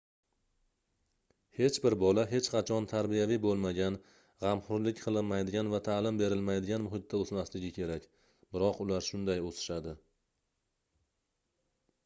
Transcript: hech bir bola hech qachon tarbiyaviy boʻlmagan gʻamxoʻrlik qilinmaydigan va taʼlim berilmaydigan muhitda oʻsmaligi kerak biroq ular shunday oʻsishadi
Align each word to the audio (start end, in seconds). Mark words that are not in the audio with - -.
hech 1.55 1.75
bir 1.81 1.95
bola 2.03 2.21
hech 2.29 2.47
qachon 2.53 2.87
tarbiyaviy 2.93 3.39
boʻlmagan 3.43 3.97
gʻamxoʻrlik 4.45 4.97
qilinmaydigan 5.01 5.69
va 5.73 5.81
taʼlim 5.87 6.17
berilmaydigan 6.23 6.87
muhitda 6.87 7.19
oʻsmaligi 7.25 7.71
kerak 7.75 8.07
biroq 8.55 8.79
ular 8.87 9.05
shunday 9.09 9.43
oʻsishadi 9.51 9.93